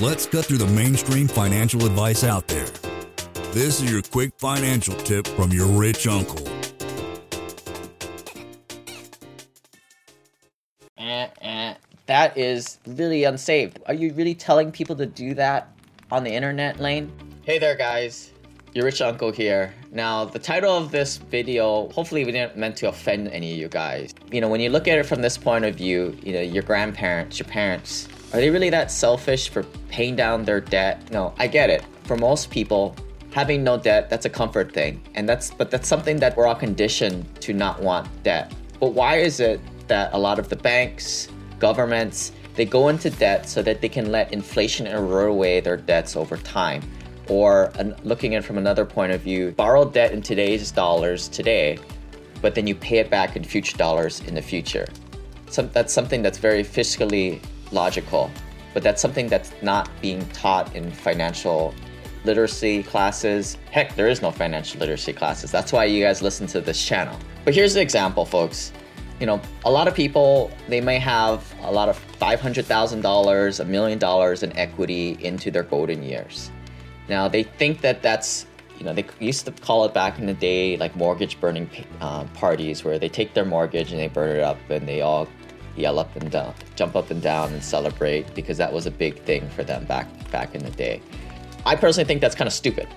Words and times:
Let's 0.00 0.26
cut 0.26 0.46
through 0.46 0.58
the 0.58 0.66
mainstream 0.68 1.28
financial 1.28 1.84
advice 1.84 2.24
out 2.24 2.48
there. 2.48 2.66
This 3.52 3.80
is 3.80 3.92
your 3.92 4.02
quick 4.02 4.32
financial 4.38 4.94
tip 4.94 5.26
from 5.28 5.52
your 5.52 5.66
rich 5.66 6.06
uncle. 6.06 6.48
Eh, 10.98 11.28
eh. 11.42 11.74
That 12.06 12.36
is 12.36 12.78
really 12.86 13.24
unsafe. 13.24 13.74
Are 13.86 13.94
you 13.94 14.12
really 14.14 14.34
telling 14.34 14.72
people 14.72 14.96
to 14.96 15.06
do 15.06 15.34
that 15.34 15.68
on 16.10 16.24
the 16.24 16.30
internet, 16.30 16.80
Lane? 16.80 17.12
Hey 17.42 17.58
there, 17.58 17.76
guys. 17.76 18.32
Your 18.72 18.86
rich 18.86 19.02
uncle 19.02 19.30
here. 19.30 19.74
Now, 19.92 20.24
the 20.24 20.38
title 20.38 20.74
of 20.74 20.90
this 20.90 21.18
video, 21.18 21.90
hopefully 21.90 22.24
we 22.24 22.32
didn't 22.32 22.56
meant 22.56 22.76
to 22.78 22.88
offend 22.88 23.28
any 23.28 23.52
of 23.52 23.58
you 23.58 23.68
guys. 23.68 24.14
You 24.30 24.40
know, 24.40 24.48
when 24.48 24.60
you 24.60 24.70
look 24.70 24.88
at 24.88 24.98
it 24.98 25.04
from 25.04 25.20
this 25.20 25.36
point 25.36 25.66
of 25.66 25.74
view, 25.74 26.16
you 26.22 26.32
know, 26.32 26.40
your 26.40 26.62
grandparents, 26.62 27.38
your 27.38 27.48
parents, 27.48 28.08
are 28.32 28.40
they 28.40 28.48
really 28.48 28.70
that 28.70 28.90
selfish 28.90 29.50
for 29.50 29.62
paying 29.88 30.16
down 30.16 30.44
their 30.44 30.60
debt? 30.60 31.10
No, 31.10 31.34
I 31.38 31.46
get 31.46 31.68
it. 31.68 31.84
For 32.04 32.16
most 32.16 32.50
people, 32.50 32.96
having 33.30 33.62
no 33.62 33.76
debt, 33.76 34.08
that's 34.08 34.24
a 34.24 34.30
comfort 34.30 34.72
thing. 34.72 35.02
And 35.14 35.28
that's 35.28 35.50
but 35.50 35.70
that's 35.70 35.86
something 35.86 36.16
that 36.18 36.36
we're 36.36 36.46
all 36.46 36.54
conditioned 36.54 37.26
to 37.42 37.52
not 37.52 37.82
want 37.82 38.08
debt. 38.22 38.52
But 38.80 38.94
why 38.94 39.16
is 39.16 39.38
it 39.38 39.60
that 39.88 40.14
a 40.14 40.18
lot 40.18 40.38
of 40.38 40.48
the 40.48 40.56
banks, 40.56 41.28
governments, 41.58 42.32
they 42.54 42.64
go 42.64 42.88
into 42.88 43.10
debt 43.10 43.48
so 43.48 43.62
that 43.62 43.80
they 43.82 43.88
can 43.88 44.10
let 44.10 44.32
inflation 44.32 44.86
erode 44.86 45.30
away 45.30 45.60
their 45.60 45.76
debts 45.76 46.16
over 46.16 46.38
time? 46.38 46.82
Or 47.28 47.70
looking 48.02 48.34
at 48.34 48.42
it 48.42 48.46
from 48.46 48.58
another 48.58 48.84
point 48.84 49.12
of 49.12 49.20
view, 49.20 49.52
borrow 49.52 49.84
debt 49.84 50.12
in 50.12 50.22
today's 50.22 50.72
dollars 50.72 51.28
today, 51.28 51.78
but 52.40 52.54
then 52.54 52.66
you 52.66 52.74
pay 52.74 52.98
it 52.98 53.10
back 53.10 53.36
in 53.36 53.44
future 53.44 53.76
dollars 53.76 54.20
in 54.20 54.34
the 54.34 54.42
future. 54.42 54.86
So 55.48 55.62
that's 55.62 55.92
something 55.92 56.22
that's 56.22 56.38
very 56.38 56.64
fiscally 56.64 57.40
logical, 57.72 58.30
but 58.74 58.82
that's 58.82 59.00
something 59.00 59.28
that's 59.28 59.52
not 59.62 59.88
being 60.00 60.26
taught 60.30 60.74
in 60.74 60.90
financial 60.90 61.74
literacy 62.24 62.82
classes. 62.82 63.58
Heck, 63.70 63.94
there 63.96 64.08
is 64.08 64.22
no 64.22 64.30
financial 64.30 64.80
literacy 64.80 65.12
classes. 65.12 65.50
That's 65.50 65.72
why 65.72 65.84
you 65.86 66.04
guys 66.04 66.22
listen 66.22 66.46
to 66.48 66.60
this 66.60 66.84
channel. 66.84 67.18
But 67.44 67.54
here's 67.54 67.74
the 67.74 67.80
example, 67.80 68.24
folks. 68.24 68.72
You 69.20 69.26
know, 69.26 69.40
a 69.64 69.70
lot 69.70 69.88
of 69.88 69.94
people, 69.94 70.50
they 70.68 70.80
may 70.80 70.98
have 70.98 71.52
a 71.62 71.70
lot 71.70 71.88
of 71.88 71.98
$500,000, 72.18 73.60
a 73.60 73.64
million 73.64 73.98
dollars 73.98 74.42
in 74.42 74.56
equity 74.56 75.16
into 75.20 75.50
their 75.50 75.62
golden 75.62 76.02
years. 76.02 76.50
Now, 77.08 77.28
they 77.28 77.42
think 77.42 77.80
that 77.82 78.02
that's, 78.02 78.46
you 78.78 78.84
know, 78.84 78.92
they 78.92 79.04
used 79.20 79.44
to 79.44 79.52
call 79.52 79.84
it 79.84 79.94
back 79.94 80.18
in 80.18 80.26
the 80.26 80.34
day 80.34 80.76
like 80.76 80.96
mortgage 80.96 81.38
burning 81.40 81.68
uh, 82.00 82.24
parties 82.34 82.84
where 82.84 82.98
they 82.98 83.08
take 83.08 83.34
their 83.34 83.44
mortgage 83.44 83.92
and 83.92 84.00
they 84.00 84.08
burn 84.08 84.36
it 84.36 84.42
up 84.42 84.58
and 84.70 84.88
they 84.88 85.02
all 85.02 85.28
yell 85.76 85.98
up 85.98 86.14
and 86.16 86.30
down, 86.30 86.54
jump 86.76 86.96
up 86.96 87.10
and 87.10 87.22
down 87.22 87.52
and 87.52 87.62
celebrate 87.62 88.34
because 88.34 88.58
that 88.58 88.72
was 88.72 88.86
a 88.86 88.90
big 88.90 89.18
thing 89.22 89.48
for 89.50 89.64
them 89.64 89.84
back 89.84 90.06
back 90.30 90.54
in 90.54 90.62
the 90.62 90.70
day. 90.70 91.00
I 91.64 91.76
personally 91.76 92.06
think 92.06 92.20
that's 92.20 92.34
kind 92.34 92.48
of 92.48 92.52
stupid, 92.52 92.88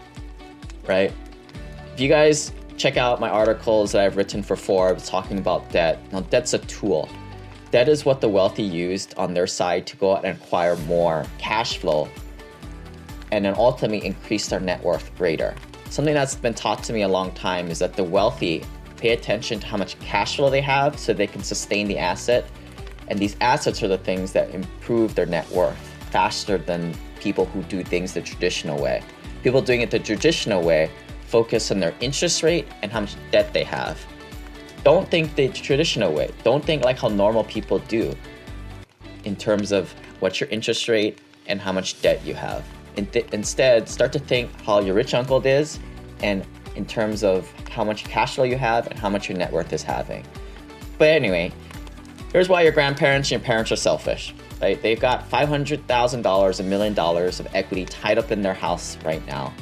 right? 0.87 1.13
If 1.93 1.99
you 1.99 2.09
guys 2.09 2.51
check 2.77 2.97
out 2.97 3.19
my 3.19 3.29
articles 3.29 3.91
that 3.93 4.01
I've 4.01 4.17
written 4.17 4.43
for 4.43 4.55
Forbes 4.55 5.07
talking 5.07 5.37
about 5.37 5.69
debt, 5.71 5.99
now 6.11 6.21
debt's 6.21 6.53
a 6.53 6.59
tool. 6.59 7.09
Debt 7.71 7.89
is 7.89 8.05
what 8.05 8.21
the 8.21 8.29
wealthy 8.29 8.63
used 8.63 9.13
on 9.17 9.33
their 9.33 9.47
side 9.47 9.85
to 9.87 9.97
go 9.97 10.15
out 10.15 10.25
and 10.25 10.37
acquire 10.37 10.75
more 10.77 11.25
cash 11.37 11.77
flow 11.77 12.09
and 13.31 13.43
then 13.43 13.53
ultimately 13.57 14.05
increase 14.05 14.47
their 14.47 14.59
net 14.59 14.83
worth 14.83 15.13
greater. 15.17 15.55
Something 15.89 16.13
that's 16.13 16.35
been 16.35 16.53
taught 16.53 16.83
to 16.83 16.93
me 16.93 17.01
a 17.01 17.07
long 17.07 17.31
time 17.31 17.69
is 17.69 17.79
that 17.79 17.93
the 17.93 18.03
wealthy 18.03 18.63
pay 18.97 19.09
attention 19.09 19.59
to 19.59 19.67
how 19.67 19.77
much 19.77 19.99
cash 19.99 20.37
flow 20.37 20.49
they 20.49 20.61
have 20.61 20.97
so 20.97 21.13
they 21.13 21.27
can 21.27 21.43
sustain 21.43 21.87
the 21.87 21.97
asset 21.97 22.45
and 23.07 23.19
these 23.19 23.35
assets 23.41 23.81
are 23.83 23.87
the 23.87 23.97
things 23.97 24.31
that 24.33 24.49
improve 24.51 25.15
their 25.15 25.25
net 25.25 25.49
worth 25.51 25.77
faster 26.11 26.57
than 26.57 26.93
people 27.19 27.45
who 27.45 27.61
do 27.63 27.83
things 27.83 28.13
the 28.13 28.21
traditional 28.21 28.81
way. 28.81 29.03
People 29.43 29.61
doing 29.61 29.81
it 29.81 29.91
the 29.91 29.99
traditional 29.99 30.63
way 30.63 30.89
focus 31.27 31.71
on 31.71 31.79
their 31.79 31.93
interest 31.99 32.43
rate 32.43 32.67
and 32.81 32.91
how 32.91 33.01
much 33.01 33.15
debt 33.31 33.53
they 33.53 33.63
have. 33.63 34.03
Don't 34.83 35.09
think 35.09 35.35
the 35.35 35.49
traditional 35.49 36.13
way. 36.13 36.31
Don't 36.43 36.63
think 36.63 36.83
like 36.83 36.99
how 36.99 37.07
normal 37.07 37.43
people 37.43 37.79
do 37.79 38.15
in 39.23 39.35
terms 39.35 39.71
of 39.71 39.93
what's 40.19 40.39
your 40.39 40.49
interest 40.49 40.87
rate 40.87 41.19
and 41.47 41.59
how 41.59 41.71
much 41.71 42.01
debt 42.01 42.23
you 42.23 42.33
have. 42.35 42.63
In 42.95 43.05
th- 43.07 43.27
instead, 43.33 43.89
start 43.89 44.13
to 44.13 44.19
think 44.19 44.49
how 44.61 44.79
your 44.79 44.95
rich 44.95 45.13
uncle 45.13 45.45
is 45.45 45.79
and 46.21 46.45
in 46.75 46.85
terms 46.85 47.23
of 47.23 47.51
how 47.69 47.83
much 47.83 48.03
cash 48.05 48.35
flow 48.35 48.45
you 48.45 48.57
have 48.57 48.87
and 48.87 48.97
how 48.97 49.09
much 49.09 49.27
your 49.27 49.37
net 49.37 49.51
worth 49.51 49.73
is 49.73 49.83
having. 49.83 50.23
But 50.97 51.09
anyway, 51.09 51.51
Here's 52.35 52.49
why 52.49 52.63
your 52.63 52.73
grandparents 52.73 53.31
and 53.31 53.39
your 53.39 53.45
parents 53.47 53.71
are 53.71 53.77
selfish. 53.77 54.35
Right? 54.61 54.81
They've 54.81 54.99
got 54.99 55.31
$500,000, 55.31 56.59
a 56.59 56.63
million 56.63 56.93
dollars 56.93 57.39
of 57.39 57.47
equity 57.55 57.85
tied 57.85 58.17
up 58.17 58.29
in 58.29 58.41
their 58.41 58.53
house 58.53 58.97
right 59.05 59.25
now. 59.25 59.53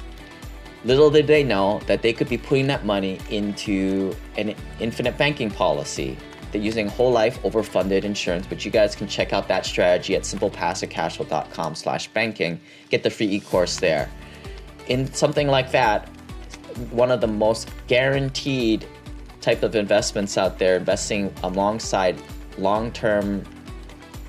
Little 0.83 1.11
did 1.11 1.27
they 1.27 1.43
know 1.43 1.81
that 1.85 2.01
they 2.01 2.13
could 2.13 2.27
be 2.27 2.39
putting 2.39 2.65
that 2.65 2.83
money 2.83 3.19
into 3.29 4.15
an 4.37 4.55
infinite 4.79 5.19
banking 5.19 5.51
policy. 5.51 6.17
They're 6.51 6.63
using 6.63 6.87
whole 6.87 7.11
life 7.11 7.39
overfunded 7.43 8.05
insurance, 8.05 8.47
but 8.47 8.65
you 8.65 8.71
guys 8.71 8.95
can 8.95 9.07
check 9.07 9.33
out 9.33 9.47
that 9.49 9.67
strategy 9.67 10.15
at 10.15 10.23
simplepassivecashflow.com 10.23 11.75
slash 11.75 12.07
banking. 12.07 12.59
Get 12.89 13.03
the 13.03 13.11
free 13.11 13.27
e-course 13.27 13.77
there. 13.77 14.09
In 14.87 15.13
something 15.13 15.47
like 15.47 15.69
that, 15.73 16.09
one 16.89 17.11
of 17.11 17.21
the 17.21 17.27
most 17.27 17.69
guaranteed 17.85 18.87
type 19.41 19.61
of 19.61 19.75
investments 19.75 20.39
out 20.39 20.57
there, 20.57 20.77
investing 20.77 21.31
alongside 21.43 22.19
long 22.57 22.91
term, 22.91 23.43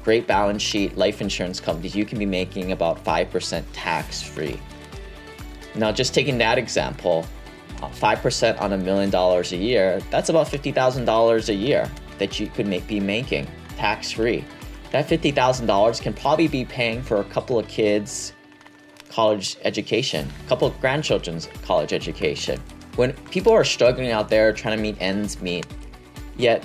great 0.02 0.26
balance 0.26 0.62
sheet 0.62 0.96
life 0.96 1.20
insurance 1.20 1.60
companies, 1.60 1.94
you 1.94 2.04
can 2.04 2.18
be 2.18 2.26
making 2.26 2.72
about 2.72 3.02
5% 3.04 3.64
tax 3.72 4.22
free. 4.22 4.60
Now, 5.74 5.90
just 5.90 6.14
taking 6.14 6.38
that 6.38 6.58
example, 6.58 7.26
5% 7.78 8.56
uh, 8.56 8.62
on 8.62 8.72
a 8.72 8.78
million 8.78 9.10
dollars 9.10 9.52
a 9.52 9.56
year, 9.56 10.00
that's 10.10 10.28
about 10.28 10.46
$50,000 10.46 11.48
a 11.48 11.54
year 11.54 11.90
that 12.18 12.38
you 12.38 12.46
could 12.46 12.66
make, 12.66 12.86
be 12.86 13.00
making 13.00 13.46
tax 13.76 14.12
free. 14.12 14.44
That 14.92 15.08
$50,000 15.08 16.00
can 16.00 16.14
probably 16.14 16.48
be 16.48 16.64
paying 16.64 17.02
for 17.02 17.20
a 17.20 17.24
couple 17.24 17.58
of 17.58 17.66
kids' 17.66 18.32
college 19.10 19.56
education, 19.62 20.28
a 20.44 20.48
couple 20.48 20.68
of 20.68 20.80
grandchildren's 20.80 21.48
college 21.64 21.92
education. 21.92 22.60
When 22.96 23.12
people 23.30 23.52
are 23.52 23.64
struggling 23.64 24.12
out 24.12 24.28
there 24.28 24.52
trying 24.52 24.76
to 24.76 24.82
meet 24.82 24.96
ends 25.00 25.40
meet, 25.40 25.66
yet 26.36 26.64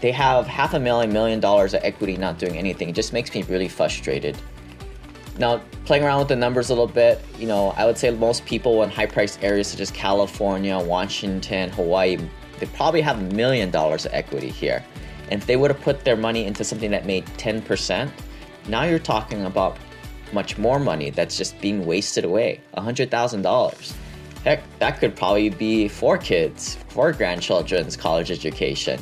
they 0.00 0.12
have 0.12 0.46
half 0.46 0.74
a 0.74 0.80
million, 0.80 1.12
million 1.12 1.40
dollars 1.40 1.74
of 1.74 1.82
equity 1.82 2.16
not 2.16 2.38
doing 2.38 2.56
anything. 2.56 2.90
It 2.90 2.94
just 2.94 3.12
makes 3.12 3.34
me 3.34 3.42
really 3.42 3.68
frustrated. 3.68 4.36
Now, 5.38 5.60
playing 5.84 6.02
around 6.02 6.18
with 6.18 6.28
the 6.28 6.36
numbers 6.36 6.70
a 6.70 6.72
little 6.72 6.88
bit, 6.88 7.20
you 7.38 7.46
know, 7.46 7.70
I 7.76 7.86
would 7.86 7.96
say 7.96 8.10
most 8.10 8.44
people 8.44 8.82
in 8.82 8.90
high 8.90 9.06
priced 9.06 9.42
areas 9.42 9.68
such 9.68 9.80
as 9.80 9.90
California, 9.90 10.78
Washington, 10.78 11.70
Hawaii, 11.70 12.18
they 12.58 12.66
probably 12.66 13.00
have 13.00 13.18
a 13.18 13.34
million 13.34 13.70
dollars 13.70 14.04
of 14.04 14.12
equity 14.12 14.48
here. 14.48 14.84
And 15.30 15.40
if 15.40 15.46
they 15.46 15.56
would 15.56 15.70
have 15.70 15.80
put 15.80 16.04
their 16.04 16.16
money 16.16 16.44
into 16.44 16.64
something 16.64 16.90
that 16.90 17.06
made 17.06 17.24
10%, 17.36 18.10
now 18.66 18.82
you're 18.84 18.98
talking 18.98 19.44
about 19.44 19.76
much 20.32 20.58
more 20.58 20.78
money 20.78 21.10
that's 21.10 21.36
just 21.36 21.60
being 21.60 21.86
wasted 21.86 22.24
away 22.24 22.60
$100,000. 22.76 23.92
Heck, 24.44 24.78
that 24.78 25.00
could 25.00 25.16
probably 25.16 25.50
be 25.50 25.88
four 25.88 26.18
kids, 26.18 26.76
four 26.88 27.12
grandchildren's 27.12 27.96
college 27.96 28.30
education. 28.30 29.00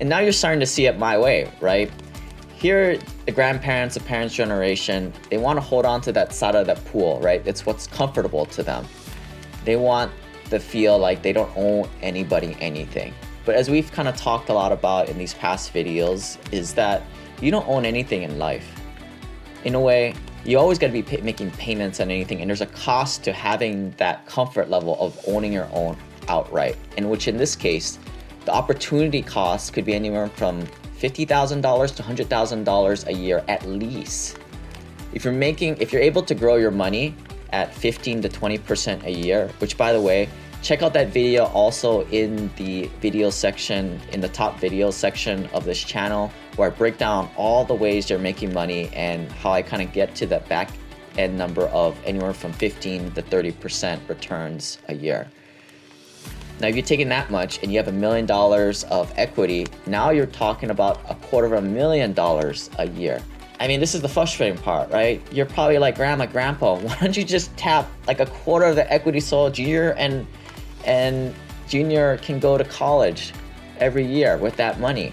And 0.00 0.08
now 0.08 0.20
you're 0.20 0.32
starting 0.32 0.60
to 0.60 0.66
see 0.66 0.86
it 0.86 0.98
my 0.98 1.18
way, 1.18 1.50
right? 1.60 1.90
Here, 2.54 2.98
the 3.26 3.32
grandparents, 3.32 3.94
the 3.94 4.00
parents' 4.00 4.34
generation, 4.34 5.12
they 5.30 5.38
want 5.38 5.56
to 5.56 5.60
hold 5.60 5.84
on 5.84 6.00
to 6.02 6.12
that 6.12 6.32
side 6.32 6.54
of 6.54 6.66
that 6.66 6.84
pool, 6.86 7.20
right? 7.20 7.42
It's 7.46 7.66
what's 7.66 7.86
comfortable 7.86 8.46
to 8.46 8.62
them. 8.62 8.86
They 9.64 9.76
want 9.76 10.12
to 10.50 10.58
feel 10.58 10.98
like 10.98 11.22
they 11.22 11.32
don't 11.32 11.50
owe 11.56 11.88
anybody 12.02 12.56
anything. 12.60 13.14
But 13.44 13.54
as 13.54 13.70
we've 13.70 13.90
kind 13.92 14.08
of 14.08 14.16
talked 14.16 14.48
a 14.48 14.52
lot 14.52 14.72
about 14.72 15.08
in 15.08 15.18
these 15.18 15.34
past 15.34 15.72
videos, 15.72 16.36
is 16.52 16.74
that 16.74 17.02
you 17.40 17.50
don't 17.50 17.66
own 17.68 17.84
anything 17.84 18.22
in 18.22 18.38
life. 18.38 18.66
In 19.64 19.74
a 19.74 19.80
way, 19.80 20.14
you 20.44 20.58
always 20.58 20.78
got 20.78 20.88
to 20.88 21.02
be 21.02 21.22
making 21.22 21.50
payments 21.52 22.00
on 22.00 22.10
anything, 22.10 22.40
and 22.40 22.48
there's 22.48 22.60
a 22.60 22.66
cost 22.66 23.24
to 23.24 23.32
having 23.32 23.90
that 23.92 24.26
comfort 24.26 24.70
level 24.70 24.96
of 25.00 25.18
owning 25.26 25.52
your 25.52 25.68
own 25.72 25.96
outright. 26.28 26.76
And 26.96 27.10
which 27.10 27.28
in 27.28 27.36
this 27.36 27.56
case, 27.56 27.98
the 28.44 28.52
opportunity 28.52 29.22
cost 29.22 29.72
could 29.72 29.84
be 29.84 29.94
anywhere 29.94 30.28
from 30.28 30.66
$50,000 30.98 31.96
to 31.96 32.02
$100,000 32.02 33.06
a 33.06 33.12
year 33.12 33.44
at 33.48 33.64
least. 33.66 34.38
If 35.12 35.24
you're 35.24 35.32
making 35.32 35.76
if 35.78 35.92
you're 35.92 36.02
able 36.02 36.22
to 36.22 36.34
grow 36.34 36.56
your 36.56 36.70
money 36.70 37.14
at 37.52 37.74
15 37.74 38.22
to 38.22 38.28
20% 38.28 39.04
a 39.04 39.10
year, 39.10 39.48
which 39.58 39.76
by 39.76 39.92
the 39.92 40.00
way, 40.00 40.28
check 40.60 40.82
out 40.82 40.92
that 40.92 41.08
video 41.08 41.46
also 41.46 42.04
in 42.08 42.50
the 42.56 42.90
video 43.00 43.30
section 43.30 44.00
in 44.12 44.20
the 44.20 44.28
top 44.28 44.58
video 44.58 44.90
section 44.90 45.46
of 45.52 45.64
this 45.64 45.82
channel 45.82 46.32
where 46.56 46.70
I 46.70 46.74
break 46.74 46.98
down 46.98 47.30
all 47.36 47.64
the 47.64 47.74
ways 47.74 48.10
you're 48.10 48.18
making 48.18 48.52
money 48.52 48.90
and 48.92 49.30
how 49.30 49.52
I 49.52 49.62
kind 49.62 49.82
of 49.82 49.92
get 49.92 50.14
to 50.16 50.26
that 50.26 50.48
back 50.48 50.70
end 51.16 51.38
number 51.38 51.66
of 51.68 51.96
anywhere 52.04 52.32
from 52.32 52.52
15 52.52 53.12
to 53.12 53.22
30% 53.22 54.08
returns 54.08 54.78
a 54.88 54.94
year. 54.94 55.28
Now, 56.60 56.66
if 56.66 56.74
you're 56.74 56.84
taking 56.84 57.08
that 57.10 57.30
much 57.30 57.62
and 57.62 57.70
you 57.70 57.78
have 57.78 57.88
a 57.88 57.92
million 57.92 58.26
dollars 58.26 58.82
of 58.84 59.12
equity, 59.16 59.66
now 59.86 60.10
you're 60.10 60.26
talking 60.26 60.70
about 60.70 61.00
a 61.08 61.14
quarter 61.14 61.46
of 61.46 61.52
a 61.52 61.62
million 61.62 62.12
dollars 62.12 62.68
a 62.78 62.88
year. 62.88 63.22
I 63.60 63.68
mean, 63.68 63.80
this 63.80 63.94
is 63.94 64.02
the 64.02 64.08
frustrating 64.08 64.58
part, 64.58 64.90
right? 64.90 65.20
You're 65.32 65.46
probably 65.46 65.78
like, 65.78 65.96
Grandma, 65.96 66.26
Grandpa, 66.26 66.78
why 66.80 66.96
don't 67.00 67.16
you 67.16 67.24
just 67.24 67.56
tap 67.56 67.88
like 68.06 68.20
a 68.20 68.26
quarter 68.26 68.66
of 68.66 68.76
the 68.76 68.92
equity 68.92 69.20
so 69.20 69.50
junior 69.50 69.92
and 69.94 70.26
and 70.84 71.34
junior 71.68 72.16
can 72.18 72.38
go 72.38 72.56
to 72.56 72.64
college 72.64 73.32
every 73.78 74.04
year 74.04 74.36
with 74.36 74.56
that 74.56 74.80
money? 74.80 75.12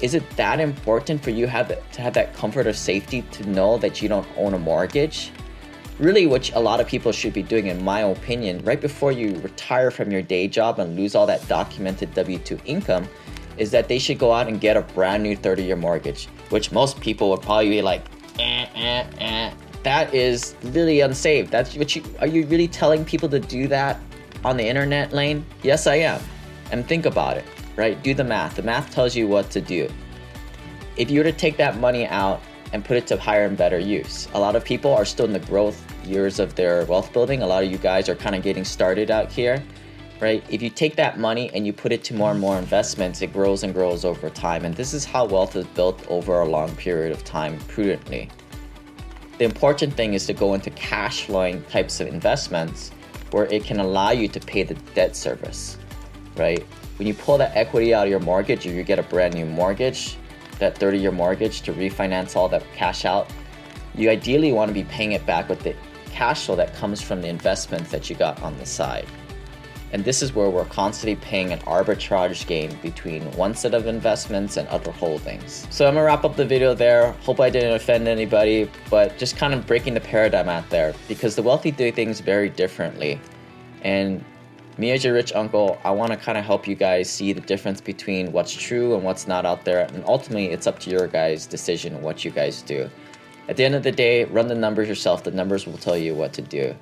Is 0.00 0.14
it 0.14 0.28
that 0.36 0.60
important 0.60 1.22
for 1.22 1.30
you 1.30 1.48
have 1.48 1.68
to 1.68 2.00
have 2.00 2.14
that 2.14 2.34
comfort 2.34 2.68
of 2.68 2.76
safety 2.76 3.22
to 3.32 3.48
know 3.48 3.78
that 3.78 4.00
you 4.00 4.08
don't 4.08 4.26
own 4.36 4.54
a 4.54 4.58
mortgage? 4.58 5.32
Really, 5.98 6.26
what 6.26 6.52
a 6.54 6.60
lot 6.60 6.80
of 6.80 6.86
people 6.86 7.10
should 7.10 7.32
be 7.32 7.42
doing, 7.42 7.66
in 7.66 7.82
my 7.82 8.00
opinion, 8.00 8.62
right 8.62 8.80
before 8.80 9.10
you 9.10 9.34
retire 9.40 9.90
from 9.90 10.12
your 10.12 10.22
day 10.22 10.46
job 10.46 10.78
and 10.78 10.94
lose 10.96 11.16
all 11.16 11.26
that 11.26 11.46
documented 11.48 12.14
W 12.14 12.38
2 12.38 12.58
income, 12.66 13.08
is 13.56 13.72
that 13.72 13.88
they 13.88 13.98
should 13.98 14.18
go 14.18 14.32
out 14.32 14.46
and 14.46 14.60
get 14.60 14.76
a 14.76 14.82
brand 14.82 15.24
new 15.24 15.34
30 15.34 15.64
year 15.64 15.74
mortgage, 15.74 16.26
which 16.50 16.70
most 16.70 17.00
people 17.00 17.30
would 17.30 17.42
probably 17.42 17.70
be 17.70 17.82
like, 17.82 18.04
eh, 18.38 18.66
eh, 18.76 19.04
eh. 19.18 19.52
That 19.82 20.14
is 20.14 20.54
really 20.62 21.00
unsafe. 21.00 21.50
That's 21.50 21.74
what 21.76 21.94
you 21.96 22.04
are 22.20 22.26
you 22.26 22.46
really 22.46 22.68
telling 22.68 23.04
people 23.04 23.28
to 23.30 23.40
do 23.40 23.66
that 23.68 24.00
on 24.44 24.56
the 24.56 24.66
internet 24.66 25.12
lane? 25.12 25.44
Yes, 25.62 25.86
I 25.86 25.96
am. 25.96 26.20
And 26.70 26.86
think 26.86 27.06
about 27.06 27.36
it, 27.36 27.44
right? 27.76 28.00
Do 28.02 28.14
the 28.14 28.24
math. 28.24 28.56
The 28.56 28.62
math 28.62 28.92
tells 28.92 29.16
you 29.16 29.26
what 29.26 29.50
to 29.50 29.60
do. 29.60 29.88
If 30.96 31.10
you 31.10 31.20
were 31.20 31.24
to 31.24 31.32
take 31.32 31.56
that 31.56 31.78
money 31.78 32.06
out 32.06 32.40
and 32.72 32.84
put 32.84 32.96
it 32.96 33.06
to 33.08 33.16
higher 33.16 33.46
and 33.46 33.56
better 33.56 33.78
use, 33.78 34.28
a 34.34 34.40
lot 34.40 34.56
of 34.56 34.64
people 34.64 34.94
are 34.94 35.04
still 35.04 35.26
in 35.26 35.32
the 35.32 35.40
growth 35.40 35.82
years 36.06 36.38
of 36.38 36.54
their 36.54 36.84
wealth 36.86 37.12
building. 37.12 37.42
A 37.42 37.46
lot 37.46 37.64
of 37.64 37.70
you 37.70 37.78
guys 37.78 38.08
are 38.08 38.14
kind 38.14 38.34
of 38.34 38.42
getting 38.42 38.64
started 38.64 39.10
out 39.10 39.30
here 39.30 39.62
right? 40.20 40.44
If 40.50 40.62
you 40.62 40.70
take 40.70 40.96
that 40.96 41.18
money 41.18 41.50
and 41.54 41.66
you 41.66 41.72
put 41.72 41.92
it 41.92 42.04
to 42.04 42.14
more 42.14 42.30
and 42.30 42.40
more 42.40 42.58
investments, 42.58 43.22
it 43.22 43.32
grows 43.32 43.62
and 43.62 43.72
grows 43.72 44.04
over 44.04 44.30
time. 44.30 44.64
And 44.64 44.74
this 44.74 44.92
is 44.92 45.04
how 45.04 45.24
wealth 45.26 45.56
is 45.56 45.66
built 45.66 46.04
over 46.08 46.40
a 46.40 46.48
long 46.48 46.74
period 46.76 47.12
of 47.12 47.24
time 47.24 47.58
prudently. 47.68 48.28
The 49.38 49.44
important 49.44 49.94
thing 49.94 50.14
is 50.14 50.26
to 50.26 50.32
go 50.32 50.54
into 50.54 50.70
cash 50.70 51.24
flowing 51.24 51.62
types 51.64 52.00
of 52.00 52.08
investments 52.08 52.90
where 53.30 53.44
it 53.46 53.64
can 53.64 53.78
allow 53.78 54.10
you 54.10 54.26
to 54.28 54.40
pay 54.40 54.64
the 54.64 54.74
debt 54.94 55.14
service, 55.14 55.78
right? 56.36 56.64
When 56.98 57.06
you 57.06 57.14
pull 57.14 57.38
that 57.38 57.56
equity 57.56 57.94
out 57.94 58.06
of 58.06 58.10
your 58.10 58.20
mortgage 58.20 58.66
or 58.66 58.70
you 58.70 58.82
get 58.82 58.98
a 58.98 59.04
brand 59.04 59.34
new 59.34 59.46
mortgage, 59.46 60.16
that 60.58 60.78
30 60.78 60.98
year 60.98 61.12
mortgage 61.12 61.62
to 61.62 61.72
refinance 61.72 62.36
all 62.36 62.48
that 62.48 62.64
cash 62.74 63.04
out, 63.04 63.30
you 63.94 64.10
ideally 64.10 64.52
want 64.52 64.68
to 64.68 64.74
be 64.74 64.84
paying 64.84 65.12
it 65.12 65.24
back 65.26 65.48
with 65.48 65.60
the 65.60 65.74
cash 66.10 66.46
flow 66.46 66.56
that 66.56 66.74
comes 66.74 67.00
from 67.00 67.20
the 67.22 67.28
investments 67.28 67.90
that 67.90 68.08
you 68.08 68.16
got 68.16 68.40
on 68.42 68.56
the 68.58 68.66
side. 68.66 69.06
And 69.92 70.04
this 70.04 70.22
is 70.22 70.34
where 70.34 70.50
we're 70.50 70.66
constantly 70.66 71.16
paying 71.16 71.52
an 71.52 71.60
arbitrage 71.60 72.46
game 72.46 72.76
between 72.82 73.22
one 73.32 73.54
set 73.54 73.72
of 73.72 73.86
investments 73.86 74.58
and 74.58 74.68
other 74.68 74.92
holdings. 74.92 75.66
So 75.70 75.86
I'm 75.86 75.94
gonna 75.94 76.04
wrap 76.04 76.24
up 76.24 76.36
the 76.36 76.44
video 76.44 76.74
there. 76.74 77.12
Hope 77.22 77.40
I 77.40 77.48
didn't 77.48 77.72
offend 77.72 78.06
anybody, 78.06 78.70
but 78.90 79.16
just 79.16 79.36
kind 79.36 79.54
of 79.54 79.66
breaking 79.66 79.94
the 79.94 80.00
paradigm 80.00 80.48
out 80.48 80.68
there 80.68 80.94
because 81.06 81.34
the 81.34 81.42
wealthy 81.42 81.70
do 81.70 81.90
things 81.90 82.20
very 82.20 82.50
differently. 82.50 83.18
And 83.82 84.22
me 84.78 84.92
as 84.92 85.04
your 85.04 85.14
rich 85.14 85.32
uncle, 85.32 85.78
I 85.84 85.90
wanna 85.90 86.16
kind 86.16 86.38
of 86.38 86.44
help 86.44 86.68
you 86.68 86.74
guys 86.74 87.10
see 87.10 87.32
the 87.32 87.40
difference 87.40 87.80
between 87.80 88.32
what's 88.32 88.52
true 88.52 88.94
and 88.94 89.02
what's 89.04 89.26
not 89.26 89.44
out 89.44 89.64
there. 89.64 89.86
And 89.92 90.04
ultimately, 90.06 90.46
it's 90.46 90.66
up 90.66 90.78
to 90.80 90.90
your 90.90 91.06
guys' 91.06 91.46
decision 91.46 92.00
what 92.02 92.24
you 92.24 92.30
guys 92.30 92.62
do. 92.62 92.88
At 93.48 93.56
the 93.56 93.64
end 93.64 93.74
of 93.74 93.82
the 93.82 93.92
day, 93.92 94.24
run 94.24 94.46
the 94.46 94.54
numbers 94.54 94.88
yourself. 94.88 95.24
The 95.24 95.30
numbers 95.30 95.66
will 95.66 95.78
tell 95.78 95.96
you 95.96 96.14
what 96.14 96.32
to 96.34 96.42
do. 96.42 96.74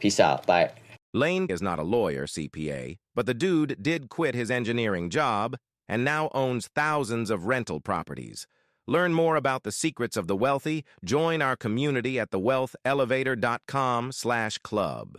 Peace 0.00 0.18
out. 0.18 0.46
Bye. 0.46 0.72
Lane 1.14 1.46
is 1.48 1.62
not 1.62 1.78
a 1.78 1.84
lawyer, 1.84 2.26
CPA, 2.26 2.98
but 3.14 3.26
the 3.26 3.34
dude 3.34 3.76
did 3.80 4.08
quit 4.08 4.34
his 4.34 4.50
engineering 4.50 5.10
job 5.10 5.56
and 5.88 6.04
now 6.04 6.30
owns 6.32 6.68
thousands 6.68 7.30
of 7.30 7.46
rental 7.46 7.80
properties. 7.80 8.46
Learn 8.86 9.12
more 9.12 9.36
about 9.36 9.62
the 9.62 9.72
secrets 9.72 10.16
of 10.16 10.26
the 10.26 10.36
wealthy. 10.36 10.84
Join 11.04 11.42
our 11.42 11.56
community 11.56 12.18
at 12.18 12.30
thewealthelevator.com 12.30 14.12
slash 14.12 14.58
club. 14.58 15.18